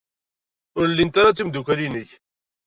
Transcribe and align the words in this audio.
Ur 0.79 0.87
llint 0.91 1.19
ara 1.19 1.33
d 1.33 1.35
timeddukal-nnek? 1.35 2.11